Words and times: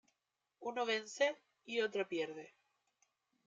Uno 0.69 0.83
vence 0.85 1.37
y 1.63 1.81
otro 1.81 2.07
pierde. 2.09 2.55